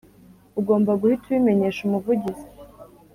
[0.59, 2.45] ugomba guhita ubimenyesha Umuvugizi